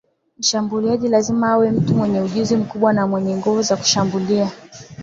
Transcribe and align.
mshambuluaji 0.37 1.07
lazima 1.07 1.49
awe 1.51 1.71
mtu 1.71 1.93
mwenye 1.95 2.21
ujuzi 2.21 2.55
mkubwa 2.55 2.93
na 2.93 3.07
mwenye 3.07 3.37
nguvu 3.37 3.61
za 3.61 3.75
kushambulia 3.77 4.51